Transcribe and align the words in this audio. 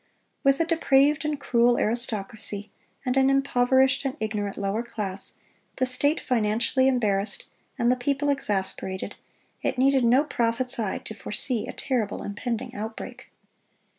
With 0.43 0.59
a 0.59 0.65
depraved 0.65 1.25
and 1.25 1.39
cruel 1.39 1.77
aristocracy 1.77 2.71
and 3.05 3.15
an 3.15 3.29
impoverished 3.29 4.03
and 4.03 4.17
ignorant 4.19 4.57
lower 4.57 4.81
class, 4.81 5.35
the 5.75 5.85
state 5.85 6.19
financially 6.19 6.87
embarrassed, 6.87 7.45
and 7.77 7.91
the 7.91 7.95
people 7.95 8.29
exasperated, 8.29 9.13
it 9.61 9.77
needed 9.77 10.03
no 10.03 10.23
prophet's 10.23 10.79
eye 10.79 10.97
to 10.97 11.13
foresee 11.13 11.67
a 11.67 11.71
terrible 11.73 12.23
impending 12.23 12.73
outbreak. 12.73 13.29